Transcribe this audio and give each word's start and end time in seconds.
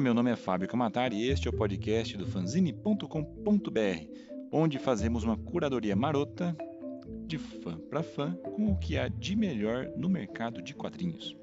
Meu 0.00 0.14
nome 0.14 0.30
é 0.30 0.36
Fábio 0.36 0.66
Camatari 0.66 1.14
e 1.14 1.28
este 1.28 1.46
é 1.46 1.50
o 1.50 1.54
podcast 1.54 2.16
do 2.16 2.24
fanzine.com.br, 2.24 3.06
onde 4.50 4.78
fazemos 4.78 5.24
uma 5.24 5.36
curadoria 5.36 5.94
marota 5.94 6.56
de 7.26 7.36
fã 7.36 7.78
para 7.78 8.02
fã 8.02 8.32
com 8.56 8.72
o 8.72 8.78
que 8.78 8.96
há 8.96 9.08
de 9.08 9.36
melhor 9.36 9.92
no 9.98 10.08
mercado 10.08 10.62
de 10.62 10.74
quadrinhos. 10.74 11.36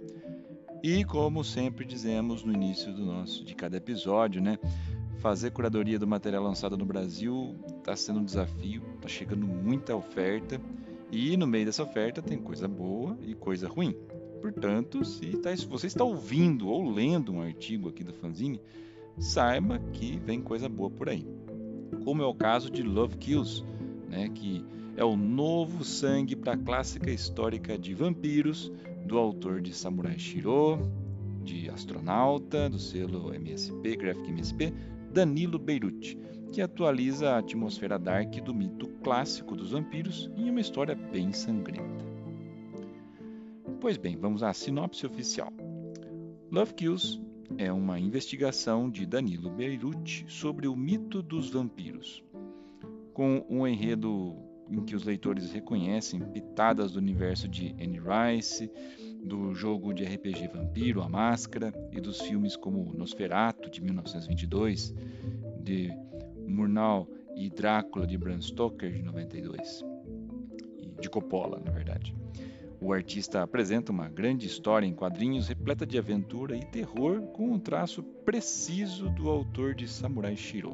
E 0.82 1.06
como 1.06 1.44
sempre 1.44 1.86
dizemos 1.86 2.44
no 2.44 2.52
início 2.52 2.92
do 2.92 3.06
nosso 3.06 3.46
de 3.46 3.54
cada 3.54 3.78
episódio, 3.78 4.42
né? 4.42 4.58
Fazer 5.20 5.52
curadoria 5.52 6.00
do 6.00 6.08
material 6.08 6.42
lançado 6.42 6.76
no 6.76 6.86
Brasil 6.86 7.56
está 7.78 7.96
sendo 7.96 8.22
um 8.22 8.26
desafio, 8.26 8.82
está 8.96 9.08
chegando 9.08 9.46
muita 9.46 9.96
oferta 9.96 10.60
e 11.12 11.38
no 11.38 11.46
meio 11.46 11.68
dessa 11.68 11.84
oferta 11.84 12.24
tem 12.24 12.40
coisa 12.40 12.68
boa 12.68 13.16
e 13.22 13.36
coisa 13.36 13.68
ruim. 13.68 13.96
Portanto, 14.42 15.04
se, 15.04 15.38
tá, 15.38 15.50
você 15.70 15.88
está 15.88 16.04
ouvindo 16.04 16.68
ou 16.68 16.90
lendo 16.90 17.34
um 17.34 17.42
artigo 17.42 17.90
aqui 17.90 18.04
do 18.04 18.14
fanzine, 18.14 18.62
saiba 19.18 19.80
que 19.94 20.20
vem 20.20 20.42
coisa 20.42 20.70
boa 20.70 20.90
por 20.90 21.10
aí. 21.10 21.28
Como 22.04 22.22
é 22.22 22.26
o 22.26 22.34
caso 22.34 22.70
de 22.70 22.84
Love 22.84 23.18
Kills, 23.18 23.64
né, 24.10 24.30
que 24.30 24.64
é 24.96 25.04
o 25.04 25.16
novo 25.16 25.84
sangue 25.84 26.36
para 26.36 26.54
a 26.54 26.58
clássica 26.58 27.12
histórica 27.12 27.78
de 27.78 27.94
vampiros 27.94 28.72
do 29.06 29.18
autor 29.18 29.62
de 29.62 29.74
Samurai 29.74 30.18
Shiro, 30.18 30.80
de 31.44 31.70
Astronauta, 31.70 32.70
do 32.70 32.80
selo 32.80 33.34
MSP, 33.34 33.96
Graphic 33.96 34.30
MSP, 34.30 34.74
Danilo 35.14 35.58
Beirut, 35.58 36.18
que 36.52 36.62
atualiza 36.62 37.32
a 37.32 37.38
atmosfera 37.38 37.98
dark 37.98 38.36
do 38.44 38.54
mito 38.54 38.88
clássico 39.04 39.56
dos 39.56 39.72
vampiros 39.72 40.30
em 40.36 40.50
uma 40.50 40.60
história 40.60 40.96
bem 40.96 41.32
sangrenta. 41.32 42.17
Pois 43.88 43.96
bem, 43.96 44.18
vamos 44.18 44.44
à 44.44 44.54
sinopse 44.54 45.06
oficial. 45.06 45.50
Love 46.52 46.74
Kills 46.74 47.22
é 47.58 47.72
uma 47.72 47.98
investigação 47.98 48.90
de 48.90 49.06
Danilo 49.06 49.50
Beirut 49.50 50.26
sobre 50.28 50.68
o 50.68 50.76
mito 50.76 51.22
dos 51.22 51.52
vampiros, 51.52 52.22
com 53.14 53.46
um 53.50 53.66
enredo 53.66 54.36
em 54.70 54.84
que 54.84 54.94
os 54.94 55.06
leitores 55.06 55.54
reconhecem 55.54 56.20
pitadas 56.20 56.92
do 56.92 57.00
universo 57.00 57.48
de 57.48 57.74
Anne 57.82 57.98
Rice, 57.98 58.70
do 59.24 59.54
jogo 59.54 59.94
de 59.94 60.04
RPG 60.04 60.50
Vampiro, 60.50 61.02
A 61.02 61.08
Máscara, 61.08 61.74
e 61.90 62.02
dos 62.02 62.20
filmes 62.20 62.58
como 62.58 62.92
Nosferatu, 62.94 63.70
de 63.70 63.82
1922, 63.82 64.94
de 65.64 65.94
Murnau 66.46 67.08
e 67.38 67.50
Drácula, 67.50 68.06
de 68.06 68.18
Bram 68.18 68.42
Stoker, 68.42 68.92
de 68.92 69.02
92, 69.02 69.82
de 71.00 71.10
Coppola, 71.10 71.62
na 71.64 71.72
verdade. 71.72 72.14
O 72.80 72.94
artista 72.94 73.42
apresenta 73.42 73.92
uma 73.92 74.08
grande 74.08 74.46
história 74.46 74.86
em 74.86 74.94
quadrinhos 74.94 75.48
repleta 75.48 75.86
de 75.86 75.98
aventura 75.98 76.56
e 76.56 76.64
terror 76.64 77.22
com 77.34 77.52
um 77.52 77.60
traço 77.60 78.04
preciso 78.04 79.10
do 79.10 79.30
autor 79.30 79.74
de 79.74 79.88
Samurai 79.88 80.38
Shiro. 80.38 80.74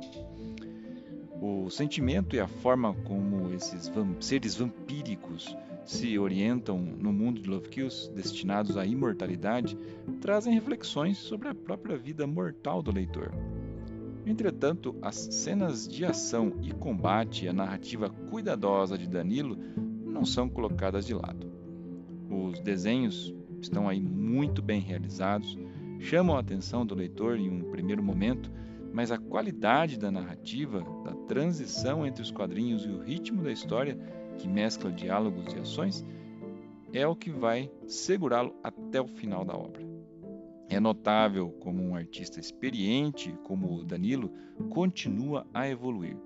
O 1.42 1.70
sentimento 1.70 2.36
e 2.36 2.40
a 2.40 2.48
forma 2.48 2.94
como 3.06 3.54
esses 3.54 3.92
seres 4.20 4.56
vampíricos 4.56 5.56
se 5.86 6.18
orientam 6.20 6.80
no 6.80 7.12
mundo 7.12 7.42
de 7.42 7.50
Love 7.50 7.70
Kills, 7.70 8.10
destinados 8.12 8.78
à 8.78 8.86
imortalidade, 8.86 9.78
trazem 10.22 10.54
reflexões 10.54 11.18
sobre 11.18 11.48
a 11.48 11.56
própria 11.56 11.98
vida 11.98 12.28
mortal 12.28 12.82
do 12.82 12.92
leitor. 12.92 13.32
Entretanto, 14.26 14.96
as 15.02 15.16
cenas 15.16 15.88
de 15.88 16.06
ação 16.06 16.54
e 16.62 16.72
combate 16.72 17.46
e 17.46 17.50
a 17.50 17.54
narrativa 17.54 18.10
cuidadosa 18.10 18.98
de 18.98 19.08
Danilo 19.08 19.58
não 20.06 20.24
são 20.24 20.48
colocadas 20.48 21.06
de 21.06 21.14
lado. 21.14 21.53
Os 22.34 22.60
desenhos 22.60 23.32
estão 23.62 23.88
aí 23.88 24.02
muito 24.02 24.60
bem 24.60 24.82
realizados, 24.82 25.56
chamam 26.00 26.36
a 26.36 26.40
atenção 26.40 26.84
do 26.84 26.96
leitor 26.96 27.38
em 27.38 27.48
um 27.48 27.70
primeiro 27.70 28.02
momento, 28.02 28.52
mas 28.92 29.12
a 29.12 29.20
qualidade 29.20 30.00
da 30.00 30.10
narrativa, 30.10 30.84
da 31.04 31.14
transição 31.28 32.06
entre 32.06 32.24
os 32.24 32.32
quadrinhos 32.32 32.86
e 32.86 32.90
o 32.90 33.04
ritmo 33.04 33.44
da 33.44 33.52
história, 33.52 33.98
que 34.38 34.48
mescla 34.48 34.92
diálogos 34.92 35.54
e 35.54 35.60
ações, 35.60 36.04
é 36.92 37.08
o 37.08 37.16
que 37.16 37.30
vai 37.30 37.72
segurá-lo 37.86 38.56
até 38.64 39.00
o 39.00 39.08
final 39.08 39.46
da 39.46 39.56
obra. 39.56 39.82
É 40.70 40.80
notável 40.80 41.52
como 41.60 41.84
um 41.84 41.96
artista 41.96 42.40
experiente 42.40 43.32
como 43.44 43.76
o 43.76 43.84
Danilo 43.84 44.32
continua 44.72 45.46
a 45.54 45.70
evoluir. 45.70 46.18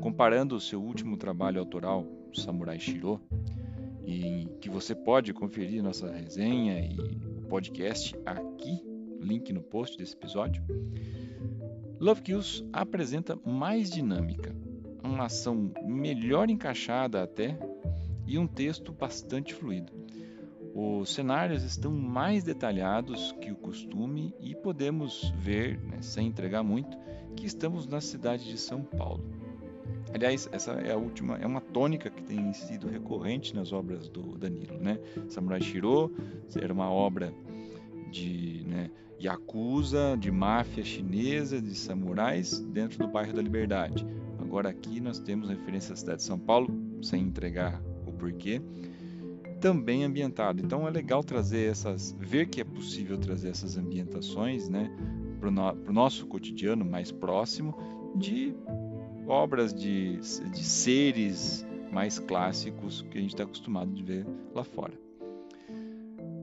Comparando 0.00 0.56
o 0.56 0.60
seu 0.60 0.82
último 0.82 1.16
trabalho 1.16 1.60
autoral, 1.60 2.04
Samurai 2.34 2.80
Shiro, 2.80 3.20
e 4.04 4.48
que 4.60 4.68
você 4.68 4.94
pode 4.94 5.32
conferir 5.32 5.82
nossa 5.82 6.10
resenha 6.10 6.80
e 6.80 6.96
podcast 7.48 8.14
aqui, 8.24 8.82
link 9.20 9.52
no 9.52 9.62
post 9.62 9.96
desse 9.96 10.14
episódio, 10.14 10.62
Love 12.00 12.22
Kills 12.22 12.64
apresenta 12.72 13.38
mais 13.44 13.90
dinâmica, 13.90 14.54
uma 15.04 15.26
ação 15.26 15.72
melhor 15.84 16.50
encaixada 16.50 17.22
até 17.22 17.58
e 18.26 18.38
um 18.38 18.46
texto 18.46 18.92
bastante 18.92 19.54
fluido. 19.54 19.92
Os 20.74 21.12
cenários 21.12 21.62
estão 21.62 21.92
mais 21.92 22.42
detalhados 22.42 23.32
que 23.32 23.52
o 23.52 23.56
costume 23.56 24.34
e 24.40 24.54
podemos 24.54 25.32
ver, 25.36 25.78
né, 25.80 26.00
sem 26.00 26.26
entregar 26.26 26.62
muito, 26.62 26.96
que 27.36 27.46
estamos 27.46 27.86
na 27.86 28.00
cidade 28.00 28.48
de 28.48 28.58
São 28.58 28.82
Paulo. 28.82 29.41
Aliás, 30.14 30.48
essa 30.52 30.72
é 30.72 30.92
a 30.92 30.96
última, 30.96 31.36
é 31.36 31.46
uma 31.46 31.60
tônica 31.60 32.10
que 32.10 32.22
tem 32.22 32.52
sido 32.52 32.88
recorrente 32.88 33.54
nas 33.54 33.72
obras 33.72 34.08
do 34.08 34.36
Danilo, 34.36 34.78
né? 34.78 34.98
Samurai 35.28 35.60
Shiro 35.60 36.12
era 36.54 36.72
uma 36.72 36.90
obra 36.90 37.32
de 38.10 38.64
né, 38.66 38.90
yakuza, 39.18 40.16
de 40.18 40.30
máfia 40.30 40.84
chinesa, 40.84 41.60
de 41.60 41.74
samurais 41.74 42.60
dentro 42.60 42.98
do 42.98 43.08
bairro 43.08 43.32
da 43.32 43.40
Liberdade. 43.40 44.06
Agora 44.38 44.68
aqui 44.68 45.00
nós 45.00 45.18
temos 45.18 45.48
referência 45.48 45.94
à 45.94 45.96
cidade 45.96 46.18
de 46.18 46.24
São 46.24 46.38
Paulo, 46.38 46.68
sem 47.00 47.22
entregar 47.22 47.82
o 48.06 48.12
porquê, 48.12 48.60
também 49.60 50.04
ambientado. 50.04 50.60
Então 50.62 50.86
é 50.86 50.90
legal 50.90 51.24
trazer 51.24 51.70
essas, 51.70 52.14
ver 52.20 52.48
que 52.48 52.60
é 52.60 52.64
possível 52.64 53.16
trazer 53.16 53.48
essas 53.48 53.78
ambientações, 53.78 54.68
né, 54.68 54.94
para 55.40 55.48
o 55.48 55.52
no, 55.52 55.92
nosso 55.92 56.26
cotidiano 56.26 56.84
mais 56.84 57.10
próximo 57.10 57.74
de 58.14 58.54
obras 59.26 59.72
de, 59.72 60.16
de 60.16 60.64
seres 60.64 61.66
mais 61.90 62.18
clássicos 62.18 63.02
que 63.02 63.18
a 63.18 63.20
gente 63.20 63.34
está 63.34 63.44
acostumado 63.44 63.92
de 63.92 64.02
ver 64.02 64.26
lá 64.54 64.64
fora. 64.64 64.94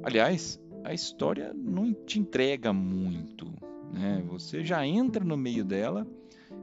Aliás, 0.04 0.60
a 0.84 0.94
história 0.94 1.54
não 1.54 1.94
te 1.94 2.20
entrega 2.20 2.72
muito. 2.72 3.48
Né? 3.92 4.24
Você 4.28 4.64
já 4.64 4.86
entra 4.86 5.24
no 5.24 5.36
meio 5.36 5.66
dela 5.66 6.08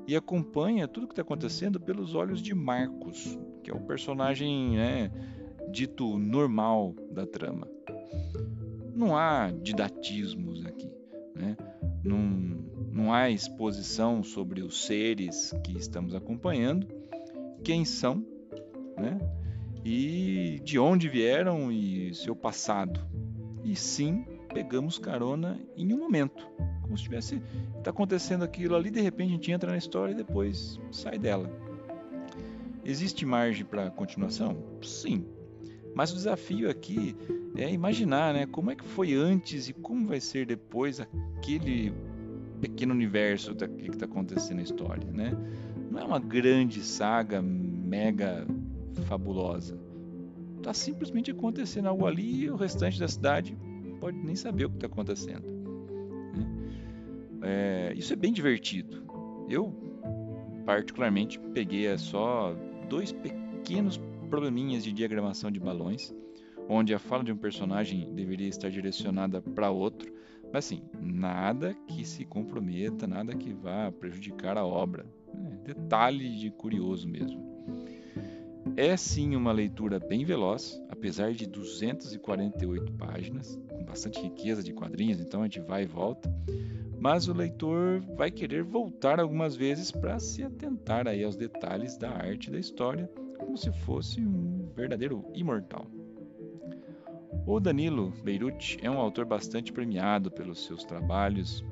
e 0.06 0.15
acompanha 0.15 0.87
tudo 0.87 1.06
que 1.06 1.12
está 1.12 1.22
acontecendo 1.22 1.81
pelos 1.81 2.15
olhos 2.15 2.41
de 2.41 2.54
Marcos, 2.54 3.38
que 3.62 3.71
é 3.71 3.75
o 3.75 3.81
personagem 3.81 4.77
né, 4.77 5.10
dito 5.71 6.16
normal 6.16 6.94
da 7.10 7.27
trama. 7.27 7.69
Não 8.94 9.16
há 9.16 9.50
didatismos 9.50 10.65
aqui. 10.65 10.91
Né? 11.34 11.56
Não, 12.03 12.65
não 12.96 13.12
há 13.12 13.28
exposição 13.28 14.22
sobre 14.22 14.62
os 14.62 14.86
seres 14.86 15.54
que 15.62 15.76
estamos 15.76 16.14
acompanhando, 16.14 16.86
quem 17.62 17.84
são, 17.84 18.24
né? 18.96 19.18
e 19.84 20.60
de 20.64 20.78
onde 20.78 21.06
vieram 21.06 21.70
e 21.70 22.14
seu 22.14 22.34
passado 22.34 23.06
e 23.62 23.76
sim 23.76 24.24
pegamos 24.52 24.98
carona 24.98 25.60
em 25.76 25.92
um 25.92 25.98
momento, 25.98 26.48
como 26.80 26.96
se 26.96 27.04
tivesse 27.04 27.42
está 27.76 27.90
acontecendo 27.90 28.42
aquilo 28.42 28.74
ali, 28.74 28.90
de 28.90 29.02
repente 29.02 29.28
a 29.28 29.32
gente 29.32 29.52
entra 29.52 29.70
na 29.70 29.76
história 29.76 30.12
e 30.12 30.16
depois 30.16 30.80
sai 30.90 31.18
dela. 31.18 31.50
Existe 32.82 33.26
margem 33.26 33.66
para 33.66 33.90
continuação? 33.90 34.56
Sim. 34.80 35.26
Mas 35.94 36.12
o 36.12 36.14
desafio 36.14 36.70
aqui 36.70 37.14
é 37.56 37.71
imaginar, 37.71 38.32
né, 38.32 38.47
como 38.47 38.71
é 38.71 38.76
que 38.76 38.84
foi 38.84 39.12
antes 39.12 39.68
e 39.68 39.74
como 39.74 40.06
vai 40.06 40.21
ser 40.21 40.47
depois 40.47 41.00
aquele 41.00 41.92
pequeno 42.56 42.92
universo 42.92 43.54
que 43.54 43.91
está 43.91 44.06
acontecendo 44.06 44.56
na 44.56 44.62
história, 44.62 45.10
né? 45.12 45.32
Não 45.91 46.00
é 46.00 46.04
uma 46.04 46.18
grande 46.18 46.82
saga 46.82 47.41
mega 47.41 48.47
fabulosa 49.06 49.78
Está 50.66 50.74
simplesmente 50.74 51.30
acontecendo 51.30 51.86
algo 51.88 52.06
ali 52.06 52.42
e 52.42 52.50
o 52.50 52.56
restante 52.56 52.98
da 52.98 53.06
cidade 53.06 53.56
pode 54.00 54.18
nem 54.18 54.34
saber 54.34 54.64
o 54.64 54.70
que 54.70 54.76
está 54.76 54.88
acontecendo. 54.88 55.47
Né? 56.34 56.68
É, 57.42 57.94
isso 57.94 58.12
é 58.12 58.16
bem 58.16 58.32
divertido. 58.32 59.04
Eu, 59.48 59.72
particularmente, 60.64 61.38
peguei 61.54 61.97
só 61.98 62.52
dois 62.88 63.12
pequenos 63.12 64.00
probleminhas 64.28 64.82
de 64.82 64.92
diagramação 64.92 65.52
de 65.52 65.60
balões, 65.60 66.12
onde 66.68 66.92
a 66.92 66.98
fala 66.98 67.22
de 67.22 67.30
um 67.30 67.36
personagem 67.36 68.12
deveria 68.12 68.48
estar 68.48 68.68
direcionada 68.68 69.41
para 69.41 69.70
outro, 69.70 70.12
mas 70.56 70.64
assim, 70.64 70.80
nada 70.98 71.74
que 71.86 72.03
se 72.03 72.24
comprometa, 72.24 73.06
nada 73.06 73.36
que 73.36 73.53
vá 73.53 73.92
prejudicar 73.92 74.56
a 74.56 74.64
obra. 74.64 75.04
É, 75.34 75.74
detalhe 75.74 76.34
de 76.34 76.50
curioso 76.50 77.06
mesmo. 77.06 77.44
É 78.74 78.97
sim 78.97 79.36
uma 79.36 79.53
leitura 79.53 79.98
bem 79.98 80.24
veloz, 80.24 80.82
apesar 80.88 81.34
de 81.34 81.47
248 81.47 82.91
páginas, 82.92 83.60
com 83.68 83.84
bastante 83.84 84.18
riqueza 84.18 84.62
de 84.62 84.72
quadrinhos, 84.72 85.20
então 85.20 85.42
a 85.42 85.44
gente 85.44 85.60
vai 85.60 85.82
e 85.82 85.86
volta. 85.86 86.34
Mas 86.98 87.28
o 87.28 87.34
leitor 87.34 88.00
vai 88.16 88.30
querer 88.30 88.62
voltar 88.62 89.20
algumas 89.20 89.54
vezes 89.54 89.91
para 89.91 90.18
se 90.18 90.42
atentar 90.42 91.06
aí 91.06 91.22
aos 91.22 91.36
detalhes 91.36 91.98
da 91.98 92.09
arte 92.09 92.47
e 92.47 92.52
da 92.52 92.59
história, 92.59 93.10
como 93.38 93.59
se 93.59 93.70
fosse 93.70 94.22
um 94.22 94.70
verdadeiro 94.74 95.22
imortal. 95.34 95.86
O 97.47 97.60
Danilo 97.60 98.13
Beirut 98.25 98.77
é 98.83 98.91
um 98.91 98.98
autor 98.98 99.25
bastante 99.25 99.72
premiado 99.72 100.33
pelos 100.33 100.65
seus 100.65 100.83
trabalhos 100.83 101.65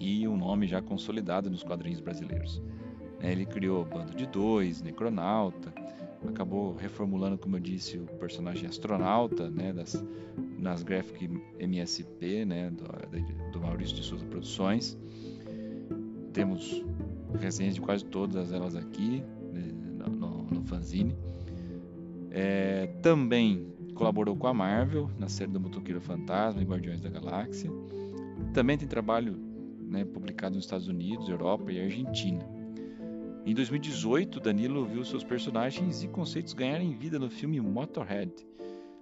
e 0.00 0.26
um 0.26 0.36
nome 0.36 0.66
já 0.66 0.82
consolidado 0.82 1.48
nos 1.48 1.62
quadrinhos 1.62 2.00
brasileiros. 2.00 2.60
Né, 3.20 3.30
ele 3.30 3.46
criou 3.46 3.84
Bando 3.84 4.16
de 4.16 4.26
Dois, 4.26 4.82
Necronauta, 4.82 5.72
acabou 6.28 6.74
reformulando, 6.74 7.38
como 7.38 7.56
eu 7.56 7.60
disse, 7.60 7.98
o 7.98 8.06
personagem 8.18 8.68
astronauta 8.68 9.48
né, 9.48 9.72
das, 9.72 10.04
nas 10.58 10.82
Graphic 10.82 11.30
MSP 11.60 12.44
né, 12.44 12.70
do, 12.70 13.52
do 13.52 13.60
Maurício 13.60 13.94
de 13.94 14.02
Souza 14.02 14.24
Produções. 14.24 14.98
Temos 16.32 16.84
resenhas 17.38 17.76
de 17.76 17.80
quase 17.80 18.04
todas 18.04 18.50
elas 18.50 18.74
aqui 18.74 19.22
né, 19.52 19.72
no, 20.08 20.42
no, 20.42 20.64
fanzine. 20.64 21.16
É, 22.32 22.88
também 23.02 23.75
colaborou 23.96 24.36
com 24.36 24.46
a 24.46 24.54
Marvel 24.54 25.10
na 25.18 25.28
série 25.28 25.50
do 25.50 25.58
Motoqueiro 25.58 26.00
Fantasma 26.00 26.62
e 26.62 26.64
Guardiões 26.64 27.00
da 27.00 27.08
Galáxia. 27.08 27.70
Também 28.52 28.76
tem 28.76 28.86
trabalho 28.86 29.36
né, 29.80 30.04
publicado 30.04 30.54
nos 30.54 30.64
Estados 30.64 30.86
Unidos, 30.86 31.28
Europa 31.28 31.72
e 31.72 31.80
Argentina. 31.80 32.46
Em 33.44 33.54
2018, 33.54 34.38
Danilo 34.38 34.84
viu 34.84 35.04
seus 35.04 35.24
personagens 35.24 36.02
e 36.02 36.08
conceitos 36.08 36.52
ganharem 36.52 36.96
vida 36.96 37.18
no 37.18 37.30
filme 37.30 37.60
Motorhead, 37.60 38.32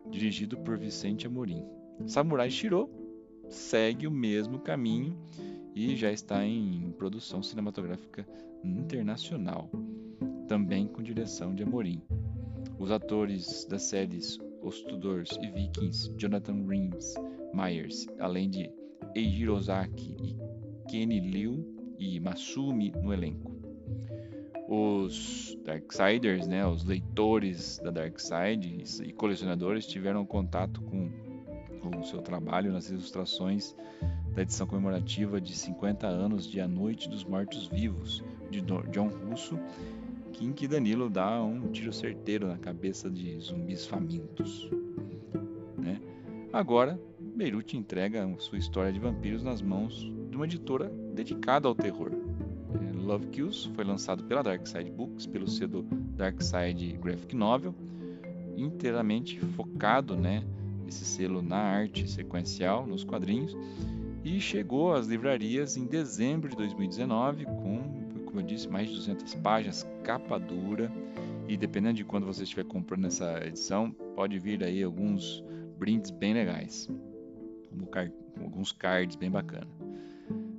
dirigido 0.09 0.57
por 0.59 0.79
Vicente 0.79 1.27
Amorim. 1.27 1.65
Samurai 2.07 2.51
Shiro 2.51 2.89
segue 3.49 4.07
o 4.07 4.11
mesmo 4.11 4.59
caminho 4.61 5.19
e 5.75 5.97
já 5.97 6.13
está 6.13 6.47
em 6.47 6.95
produção 6.99 7.43
cinematográfica 7.43 8.27
internacional, 8.63 9.71
também 10.47 10.87
com 10.87 11.03
direção 11.03 11.55
de 11.55 11.63
Amorim. 11.63 12.01
Os 12.79 12.91
atores 12.91 13.65
das 13.65 13.83
séries 13.83 14.39
Os 14.65 14.81
Tudors 14.83 15.39
e 15.43 15.47
Vikings, 15.51 16.11
Jonathan 16.17 16.65
Rhys 16.67 17.15
Myers, 17.53 18.07
além 18.19 18.49
de 18.49 18.71
Eiji 19.15 19.49
Ozaki 19.49 20.17
e 20.23 20.35
Kenny 20.89 21.21
Liu 21.21 21.95
e 21.99 22.19
Masumi 22.19 22.91
no 22.91 23.13
elenco. 23.13 23.53
Os 24.67 25.57
Darksiders, 25.65 26.47
né, 26.47 26.67
os 26.67 26.85
leitores 26.85 27.79
da 27.85 27.91
Darkside 27.91 28.83
e 29.05 29.13
colecionadores 29.13 29.87
tiveram 29.87 30.25
contato 30.25 30.81
com 30.81 31.11
o 31.99 32.03
seu 32.03 32.23
trabalho 32.23 32.73
nas 32.73 32.89
ilustrações 32.89 33.77
da 34.35 34.43
edição 34.43 34.67
comemorativa 34.67 35.41
de 35.41 35.55
50 35.55 36.07
anos 36.07 36.47
de 36.51 36.61
A 36.61 36.67
Noite 36.67 37.09
dos 37.09 37.25
Mortos 37.25 37.67
Vivos, 37.67 38.25
de 38.51 38.61
John 38.63 39.09
Russo, 39.09 39.59
em 40.41 40.53
que 40.53 40.67
Danilo 40.67 41.11
dá 41.11 41.43
um 41.43 41.69
tiro 41.69 41.93
certeiro 41.93 42.47
na 42.47 42.59
cabeça 42.59 43.11
de 43.11 43.39
zumbis 43.39 43.87
famintos. 43.87 44.71
Né? 45.77 46.01
Agora, 46.53 46.99
Beirute 47.19 47.77
entrega 47.77 48.27
sua 48.39 48.59
história 48.59 48.93
de 48.93 48.99
vampiros 48.99 49.43
nas 49.43 49.61
mãos 49.61 50.11
de 50.31 50.37
uma 50.37 50.47
editora 50.47 50.91
dedicada 51.15 51.69
ao 51.69 51.75
terror, 51.75 52.11
Love 53.05 53.27
Kills 53.27 53.69
foi 53.75 53.85
lançado 53.85 54.25
pela 54.25 54.43
Darkside 54.43 54.91
Books, 54.91 55.27
pelo 55.27 55.47
selo 55.47 55.83
Darkside 56.17 56.97
Graphic 56.97 57.37
Novel, 57.37 57.75
inteiramente 58.57 59.39
focado, 59.41 60.17
né, 60.17 60.43
esse 60.89 61.05
selo 61.05 61.43
na 61.43 61.59
arte 61.59 62.09
sequencial, 62.09 62.87
nos 62.87 63.05
quadrinhos, 63.05 63.55
e 64.25 64.41
chegou 64.41 64.95
às 64.95 65.07
livrarias 65.07 65.77
em 65.77 65.85
dezembro 65.85 66.49
de 66.49 66.57
2019 66.57 67.45
com, 67.45 67.94
como 68.35 68.43
eu 68.43 68.49
disse, 68.49 68.69
mais 68.69 68.89
de 68.89 68.97
200 68.97 69.33
páginas, 69.37 69.87
capa 70.03 70.41
dura, 70.41 70.91
e 71.47 71.57
dependendo 71.57 71.95
de 71.95 72.05
quando 72.05 72.27
você 72.27 72.43
estiver 72.43 72.65
comprando 72.65 73.07
essa 73.07 73.47
edição, 73.47 73.93
pode 74.17 74.37
vir 74.41 74.65
aí 74.65 74.83
alguns 74.83 75.45
brindes 75.79 76.11
bem 76.11 76.35
legais, 76.35 76.91
alguns 78.41 78.73
cards 78.73 79.15
bem 79.15 79.31
bacanas. 79.31 79.69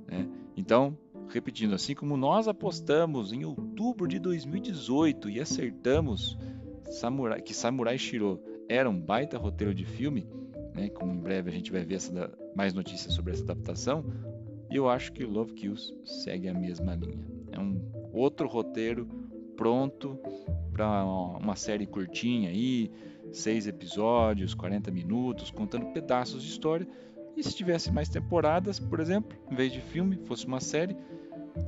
Né? 0.08 0.26
Então, 0.56 0.96
Repetindo, 1.28 1.74
assim 1.74 1.92
como 1.92 2.16
nós 2.16 2.46
apostamos 2.46 3.32
em 3.32 3.44
outubro 3.44 4.06
de 4.06 4.20
2018 4.20 5.28
e 5.28 5.40
acertamos 5.40 6.38
Samurai, 6.88 7.42
que 7.42 7.52
Samurai 7.52 7.98
Shiro 7.98 8.40
era 8.68 8.88
um 8.88 8.98
baita 8.98 9.36
roteiro 9.36 9.74
de 9.74 9.84
filme, 9.84 10.24
né, 10.72 10.88
como 10.88 11.12
em 11.12 11.18
breve 11.18 11.50
a 11.50 11.52
gente 11.52 11.72
vai 11.72 11.84
ver 11.84 11.96
essa, 11.96 12.32
mais 12.54 12.72
notícias 12.72 13.12
sobre 13.12 13.32
essa 13.32 13.42
adaptação, 13.42 14.04
eu 14.70 14.88
acho 14.88 15.12
que 15.12 15.24
Love 15.24 15.52
Kills 15.54 15.92
segue 16.04 16.48
a 16.48 16.54
mesma 16.54 16.94
linha. 16.94 17.26
É 17.56 17.60
um 17.60 17.80
outro 18.12 18.46
roteiro 18.46 19.06
pronto 19.56 20.18
para 20.72 21.04
uma 21.04 21.56
série 21.56 21.86
curtinha 21.86 22.50
aí, 22.50 22.90
seis 23.32 23.66
episódios, 23.66 24.54
40 24.54 24.90
minutos, 24.90 25.50
contando 25.50 25.86
pedaços 25.86 26.42
de 26.42 26.50
história 26.50 26.86
e 27.36 27.42
se 27.42 27.54
tivesse 27.54 27.90
mais 27.90 28.08
temporadas, 28.08 28.78
por 28.78 29.00
exemplo, 29.00 29.36
em 29.50 29.54
vez 29.54 29.72
de 29.72 29.80
filme, 29.80 30.16
fosse 30.24 30.46
uma 30.46 30.60
série, 30.60 30.96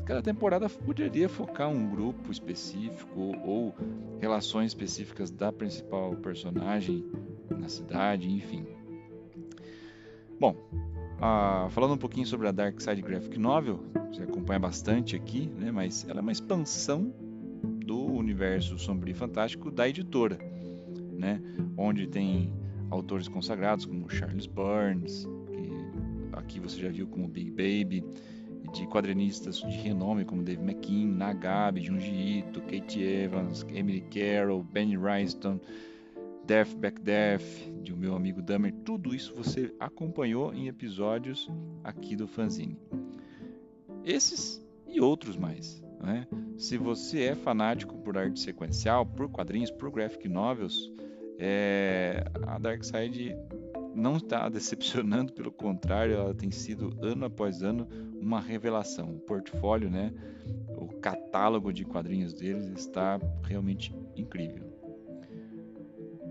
cada 0.05 0.23
temporada 0.23 0.69
poderia 0.69 1.29
focar 1.29 1.69
um 1.69 1.91
grupo 1.91 2.31
específico 2.31 3.35
ou 3.45 3.75
relações 4.21 4.69
específicas 4.69 5.31
da 5.31 5.53
principal 5.53 6.15
personagem 6.17 7.05
na 7.51 7.69
cidade, 7.69 8.31
enfim. 8.31 8.67
Bom, 10.39 10.55
ah, 11.21 11.69
falando 11.71 11.95
um 11.95 11.99
pouquinho 11.99 12.27
sobre 12.27 12.49
a 12.49 12.53
Dark 12.53 12.81
Side 12.81 13.03
Graphic 13.03 13.39
Novel, 13.39 13.81
você 14.13 14.23
acompanha 14.23 14.59
bastante 14.59 15.17
aqui, 15.17 15.49
né, 15.59 15.71
mas 15.71 16.07
ela 16.09 16.21
é 16.21 16.23
uma 16.23 16.33
expansão 16.33 17.13
do 17.85 18.05
universo 18.05 18.79
sombrio 18.79 19.13
e 19.13 19.15
fantástico 19.15 19.71
da 19.71 19.89
editora, 19.89 20.39
né, 21.19 21.41
onde 21.77 22.07
tem 22.07 22.53
autores 22.91 23.29
consagrados 23.29 23.85
como 23.85 24.09
Charles 24.09 24.47
Burns, 24.47 25.27
aqui 26.49 26.59
você 26.59 26.81
já 26.81 26.89
viu 26.89 27.07
como 27.07 27.29
Big 27.29 27.51
Baby, 27.51 28.05
de 28.73 28.87
quadrinistas 28.87 29.61
de 29.61 29.77
renome 29.77 30.25
como 30.25 30.43
Dave 30.43 30.63
McKean, 30.63 31.09
Nagabe, 31.09 31.83
Junji 31.83 32.39
Ito, 32.39 32.61
Kate 32.63 33.03
Evans, 33.03 33.65
Emily 33.73 34.03
Carroll, 34.11 34.63
Benny 34.63 34.97
Ryston, 34.97 35.61
Death 36.49 36.75
Back 36.77 36.99
Death, 37.03 37.45
de 37.83 37.95
meu 37.95 38.17
amigo 38.17 38.41
Dummer, 38.41 38.73
tudo 38.83 39.15
isso 39.15 39.35
você 39.35 39.71
acompanhou 39.79 40.55
em 40.55 40.67
episódios 40.67 41.47
aqui 41.85 42.17
do 42.17 42.27
Fanzine. 42.27 42.81
Esses 44.03 44.67
e 44.87 44.99
outros 44.99 45.37
mais. 45.37 45.85
Né? 46.01 46.27
Se 46.57 46.79
você 46.79 47.25
é 47.25 47.35
fanático 47.35 47.99
por 47.99 48.17
arte 48.17 48.41
sequencial, 48.41 49.05
por 49.05 49.29
quadrinhos, 49.29 49.71
por 49.71 49.91
graphic 49.91 50.27
novels, 50.27 50.91
é, 51.39 52.25
a 52.47 52.59
Dark 52.59 52.83
Side 52.83 53.37
não 53.95 54.17
está 54.17 54.49
decepcionando, 54.49 55.35
pelo 55.35 55.53
contrário, 55.53 56.15
ela 56.15 56.35
tem 56.35 56.51
sido 56.51 56.97
ano 57.03 57.27
após 57.27 57.63
ano 57.63 57.87
uma 58.19 58.41
revelação. 58.41 59.17
O 59.17 59.21
portfólio, 59.21 59.91
né, 59.91 60.15
o 60.79 60.89
catálogo 60.99 61.75
de 61.75 61.85
quadrinhos 61.85 62.33
deles 62.33 62.69
está 62.69 63.21
realmente 63.43 63.95
incrível. 64.17 64.68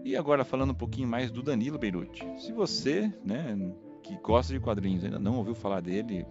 E 0.07 0.15
agora 0.15 0.45
falando 0.45 0.69
um 0.69 0.73
pouquinho 0.73 1.05
mais 1.05 1.29
do 1.29 1.43
Danilo 1.43 1.77
Beirute. 1.77 2.25
Se 2.37 2.53
você, 2.53 3.11
né, 3.25 3.73
que 4.01 4.15
gosta 4.23 4.53
de 4.53 4.59
quadrinhos, 4.61 5.03
ainda 5.03 5.19
não 5.19 5.35
ouviu 5.35 5.53
falar 5.53 5.81
dele, 5.81 6.25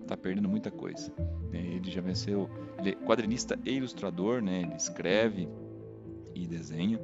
está 0.00 0.16
perdendo 0.16 0.48
muita 0.48 0.70
coisa. 0.70 1.12
Ele 1.52 1.90
já 1.90 2.00
venceu, 2.00 2.48
ele 2.78 2.90
é 2.90 2.92
quadrinista 2.94 3.58
e 3.64 3.72
ilustrador, 3.72 4.40
né, 4.40 4.62
ele 4.62 4.76
escreve 4.76 5.48
e 6.36 6.46
desenha, 6.46 7.00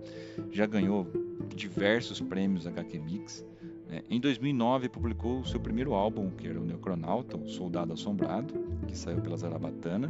já 0.52 0.64
ganhou 0.64 1.08
diversos 1.56 2.20
prêmios 2.20 2.68
HQ 2.68 3.00
Mix. 3.00 3.44
É, 3.90 4.04
em 4.08 4.20
2009 4.20 4.90
publicou 4.90 5.44
seu 5.44 5.58
primeiro 5.58 5.92
álbum, 5.92 6.30
que 6.30 6.46
era 6.46 6.60
o 6.60 6.64
Necronauta, 6.64 7.36
o 7.36 7.48
Soldado 7.48 7.94
Assombrado, 7.94 8.54
que 8.86 8.96
saiu 8.96 9.20
pela 9.20 9.36
Zarabatana. 9.36 10.08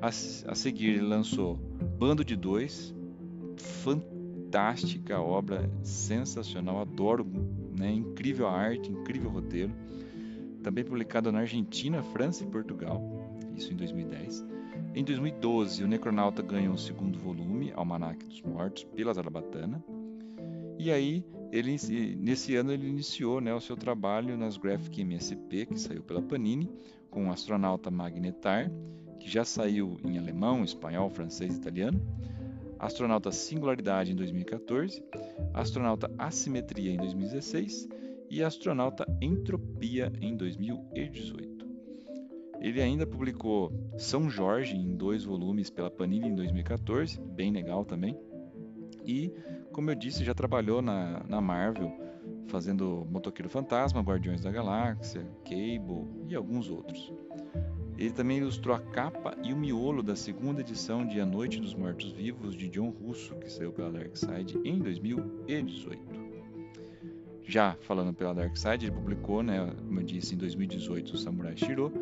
A, 0.00 0.06
a 0.08 0.54
seguir 0.54 0.94
ele 0.94 1.02
lançou 1.02 1.56
Bando 1.98 2.24
de 2.24 2.36
Dois, 2.36 2.94
fantástica 4.50 5.20
obra, 5.20 5.70
sensacional, 5.84 6.80
adoro, 6.80 7.24
né? 7.78 7.92
incrível 7.92 8.48
a 8.48 8.52
arte, 8.52 8.90
incrível 8.90 9.30
roteiro. 9.30 9.72
Também 10.60 10.84
publicado 10.84 11.30
na 11.30 11.38
Argentina, 11.38 12.02
França 12.02 12.42
e 12.42 12.48
Portugal, 12.48 13.00
isso 13.56 13.72
em 13.72 13.76
2010. 13.76 14.44
Em 14.92 15.04
2012, 15.04 15.84
o 15.84 15.86
Necronauta 15.86 16.42
ganhou 16.42 16.74
o 16.74 16.78
segundo 16.78 17.16
volume, 17.16 17.72
Almanac 17.76 18.26
dos 18.26 18.42
Mortos, 18.42 18.82
pela 18.82 19.14
Zarabatana. 19.14 19.82
E 20.76 20.90
aí 20.90 21.24
ele, 21.52 21.76
nesse 22.18 22.56
ano 22.56 22.72
ele 22.72 22.88
iniciou 22.88 23.40
né, 23.40 23.54
o 23.54 23.60
seu 23.60 23.76
trabalho 23.76 24.36
nas 24.36 24.56
Graphic 24.56 25.00
MSP, 25.00 25.66
que 25.66 25.78
saiu 25.78 26.02
pela 26.02 26.20
Panini, 26.20 26.68
com 27.08 27.28
o 27.28 27.30
astronauta 27.30 27.88
Magnetar, 27.88 28.68
que 29.20 29.30
já 29.30 29.44
saiu 29.44 29.96
em 30.04 30.18
alemão, 30.18 30.64
espanhol, 30.64 31.08
francês 31.08 31.54
e 31.54 31.58
italiano. 31.58 32.00
Astronauta 32.80 33.30
Singularidade 33.30 34.10
em 34.10 34.16
2014, 34.16 35.04
Astronauta 35.52 36.10
Assimetria 36.16 36.90
em 36.90 36.96
2016 36.96 37.86
e 38.30 38.42
Astronauta 38.42 39.06
Entropia 39.20 40.10
em 40.18 40.34
2018. 40.34 41.68
Ele 42.58 42.80
ainda 42.80 43.06
publicou 43.06 43.70
São 43.98 44.30
Jorge 44.30 44.74
em 44.76 44.96
dois 44.96 45.24
volumes 45.24 45.68
pela 45.68 45.90
Panini 45.90 46.28
em 46.28 46.34
2014, 46.34 47.20
bem 47.20 47.52
legal 47.52 47.84
também. 47.84 48.18
E, 49.04 49.30
como 49.72 49.90
eu 49.90 49.94
disse, 49.94 50.24
já 50.24 50.32
trabalhou 50.32 50.80
na, 50.80 51.22
na 51.28 51.40
Marvel, 51.40 51.92
fazendo 52.48 53.06
Motoqueiro 53.10 53.50
Fantasma, 53.50 54.00
Guardiões 54.00 54.40
da 54.40 54.50
Galáxia, 54.50 55.22
Cable 55.44 56.06
e 56.28 56.34
alguns 56.34 56.70
outros. 56.70 57.12
Ele 58.00 58.10
também 58.10 58.38
ilustrou 58.38 58.74
a 58.74 58.80
capa 58.80 59.36
e 59.44 59.52
o 59.52 59.56
miolo 59.56 60.02
da 60.02 60.16
segunda 60.16 60.62
edição 60.62 61.06
de 61.06 61.20
A 61.20 61.26
Noite 61.26 61.60
dos 61.60 61.74
Mortos 61.74 62.10
Vivos 62.12 62.56
de 62.56 62.66
John 62.66 62.88
Russo, 62.88 63.34
que 63.34 63.52
saiu 63.52 63.72
pela 63.72 63.92
Dark 63.92 64.16
Side 64.16 64.58
em 64.64 64.78
2018. 64.78 66.00
Já 67.44 67.76
falando 67.82 68.14
pela 68.14 68.32
Dark 68.32 68.56
Side, 68.56 68.86
ele 68.86 68.92
publicou, 68.92 69.42
né, 69.42 69.70
como 69.86 70.00
eu 70.00 70.04
disse, 70.04 70.34
em 70.34 70.38
2018 70.38 71.12
o 71.12 71.18
Samurai 71.18 71.54
Shiro, 71.54 71.92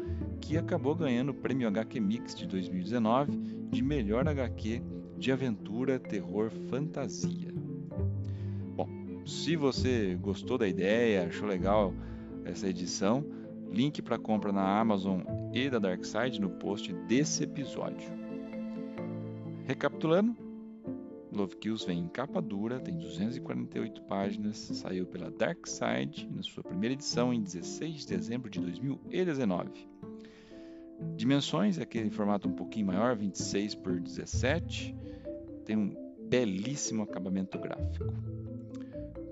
que 0.40 0.56
acabou 0.56 0.94
ganhando 0.94 1.30
o 1.30 1.34
prêmio 1.34 1.66
HQ 1.66 1.98
Mix 1.98 2.32
de 2.32 2.46
2019 2.46 3.36
de 3.68 3.82
melhor 3.82 4.28
HQ 4.28 4.80
de 5.16 5.32
aventura, 5.32 5.98
terror, 5.98 6.48
fantasia. 6.70 7.52
Bom, 8.76 8.88
se 9.26 9.56
você 9.56 10.16
gostou 10.20 10.56
da 10.56 10.68
ideia, 10.68 11.26
achou 11.26 11.48
legal 11.48 11.92
essa 12.44 12.68
edição, 12.68 13.24
Link 13.70 14.02
para 14.02 14.18
compra 14.18 14.52
na 14.52 14.78
Amazon 14.80 15.20
e 15.52 15.68
da 15.68 15.78
Darkside 15.78 16.40
no 16.40 16.50
post 16.50 16.92
desse 17.06 17.44
episódio. 17.44 18.10
Recapitulando, 19.66 20.34
Love 21.32 21.56
Kills 21.56 21.86
vem 21.86 22.00
em 22.00 22.08
capa 22.08 22.40
dura, 22.40 22.80
tem 22.80 22.96
248 22.96 24.02
páginas, 24.02 24.56
saiu 24.56 25.06
pela 25.06 25.30
Darkside 25.30 26.28
na 26.34 26.42
sua 26.42 26.64
primeira 26.64 26.94
edição 26.94 27.32
em 27.32 27.42
16 27.42 28.06
de 28.06 28.06
dezembro 28.06 28.50
de 28.50 28.60
2019. 28.60 29.88
Dimensões 31.16 31.78
é 31.78 31.82
aquele 31.82 32.10
formato 32.10 32.48
um 32.48 32.52
pouquinho 32.52 32.86
maior, 32.86 33.14
26 33.14 33.74
por 33.76 34.00
17, 34.00 34.96
tem 35.64 35.76
um 35.76 35.94
belíssimo 36.28 37.02
acabamento 37.02 37.58
gráfico. 37.58 38.12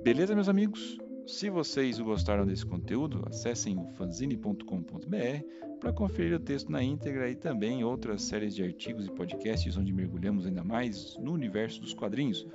Beleza, 0.04 0.34
meus 0.34 0.48
amigos? 0.48 0.98
Se 1.26 1.50
vocês 1.50 1.98
gostaram 1.98 2.46
desse 2.46 2.64
conteúdo, 2.64 3.24
acessem 3.26 3.76
o 3.76 3.88
fanzine.com.br 3.96 5.76
para 5.80 5.92
conferir 5.92 6.36
o 6.36 6.38
texto 6.38 6.70
na 6.70 6.80
íntegra 6.80 7.28
e 7.28 7.34
também 7.34 7.82
outras 7.82 8.22
séries 8.22 8.54
de 8.54 8.62
artigos 8.62 9.06
e 9.06 9.10
podcasts 9.10 9.76
onde 9.76 9.92
mergulhamos 9.92 10.46
ainda 10.46 10.62
mais 10.62 11.16
no 11.18 11.32
universo 11.32 11.80
dos 11.80 11.92
quadrinhos, 11.92 12.46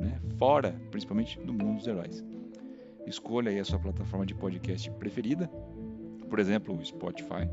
né? 0.00 0.20
fora 0.36 0.72
principalmente 0.90 1.38
do 1.38 1.52
mundo 1.52 1.76
dos 1.76 1.86
heróis. 1.86 2.24
Escolha 3.06 3.52
aí 3.52 3.60
a 3.60 3.64
sua 3.64 3.78
plataforma 3.78 4.26
de 4.26 4.34
podcast 4.34 4.90
preferida, 4.92 5.46
por 6.28 6.40
exemplo, 6.40 6.76
o 6.76 6.84
Spotify. 6.84 7.48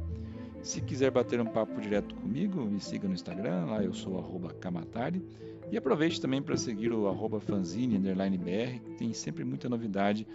Se 0.64 0.82
quiser 0.82 1.12
bater 1.12 1.40
um 1.40 1.46
papo 1.46 1.80
direto 1.80 2.16
comigo, 2.16 2.66
me 2.66 2.80
siga 2.80 3.08
no 3.08 3.14
Instagram, 3.14 3.66
lá 3.66 3.84
eu 3.84 3.94
sou 3.94 4.20
Kamatari. 4.60 5.24
E 5.72 5.78
aproveite 5.78 6.20
também 6.20 6.42
para 6.42 6.58
seguir 6.58 6.92
o 6.92 7.08
arroba 7.08 7.40
fanzine_br, 7.40 8.80
que 8.86 8.96
tem 8.98 9.14
sempre 9.14 9.44
muita 9.44 9.70
novidade 9.70 10.28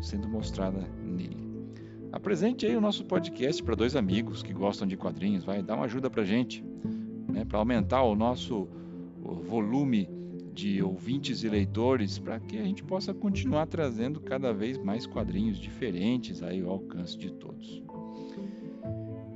sendo 0.00 0.28
mostrada 0.28 0.86
nele. 1.02 1.50
Apresente 2.12 2.66
aí 2.66 2.76
o 2.76 2.80
nosso 2.80 3.04
podcast 3.06 3.62
para 3.62 3.74
dois 3.74 3.96
amigos 3.96 4.42
que 4.42 4.52
gostam 4.52 4.86
de 4.86 4.96
quadrinhos, 4.98 5.44
vai 5.44 5.62
dar 5.62 5.76
uma 5.76 5.86
ajuda 5.86 6.10
para 6.10 6.24
gente, 6.24 6.62
né, 7.32 7.44
para 7.44 7.58
aumentar 7.58 8.02
o 8.02 8.14
nosso 8.14 8.68
volume 9.22 10.08
de 10.52 10.82
ouvintes 10.82 11.42
e 11.42 11.48
leitores, 11.48 12.18
para 12.18 12.38
que 12.38 12.58
a 12.58 12.62
gente 12.62 12.84
possa 12.84 13.14
continuar 13.14 13.66
trazendo 13.66 14.20
cada 14.20 14.52
vez 14.52 14.76
mais 14.76 15.06
quadrinhos 15.06 15.58
diferentes 15.58 16.42
aí 16.42 16.60
ao 16.60 16.72
alcance 16.72 17.16
de 17.16 17.32
todos. 17.32 17.82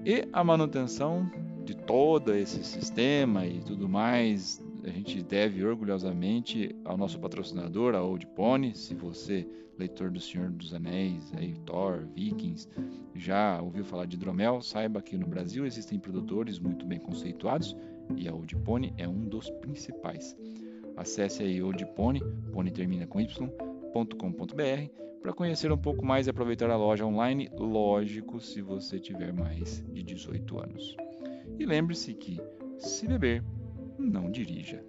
E 0.04 0.28
a 0.30 0.44
manutenção 0.44 1.30
de 1.64 1.74
todo 1.74 2.34
esse 2.34 2.62
sistema 2.62 3.46
e 3.46 3.60
tudo 3.60 3.88
mais 3.88 4.62
a 4.88 4.92
gente 4.92 5.22
deve 5.22 5.64
orgulhosamente 5.64 6.74
ao 6.84 6.96
nosso 6.96 7.18
patrocinador, 7.18 7.94
a 7.94 8.02
Old 8.02 8.26
Pony. 8.28 8.74
Se 8.74 8.94
você, 8.94 9.46
leitor 9.78 10.10
do 10.10 10.20
Senhor 10.20 10.50
dos 10.50 10.72
Anéis, 10.72 11.32
aí, 11.36 11.54
Thor, 11.64 12.06
Vikings, 12.14 12.68
já 13.14 13.60
ouviu 13.60 13.84
falar 13.84 14.06
de 14.06 14.16
hidromel, 14.16 14.62
saiba 14.62 15.02
que 15.02 15.16
no 15.16 15.26
Brasil 15.26 15.66
existem 15.66 15.98
produtores 15.98 16.58
muito 16.58 16.86
bem 16.86 17.00
conceituados 17.00 17.76
e 18.16 18.28
a 18.28 18.34
Old 18.34 18.54
Pony 18.56 18.94
é 18.96 19.08
um 19.08 19.24
dos 19.24 19.50
principais. 19.50 20.36
Acesse 20.96 21.42
aí 21.42 21.62
Old 21.62 21.84
Pony, 21.94 22.20
Pony 22.52 22.70
termina 22.70 23.06
com 23.06 23.20
y.com.br 23.20 25.06
para 25.20 25.32
conhecer 25.32 25.72
um 25.72 25.78
pouco 25.78 26.06
mais 26.06 26.28
e 26.28 26.30
aproveitar 26.30 26.70
a 26.70 26.76
loja 26.76 27.04
online, 27.04 27.50
lógico, 27.52 28.40
se 28.40 28.62
você 28.62 29.00
tiver 29.00 29.32
mais 29.32 29.84
de 29.92 30.02
18 30.04 30.58
anos. 30.60 30.96
E 31.58 31.66
lembre-se 31.66 32.14
que, 32.14 32.40
se 32.78 33.08
beber, 33.08 33.42
não 33.98 34.30
dirija. 34.30 34.84